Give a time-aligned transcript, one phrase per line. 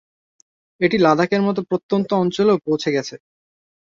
[0.81, 3.15] এটি লাদাখের মত প্রত্যন্ত অঞ্চলেও পৌঁছে গেছে।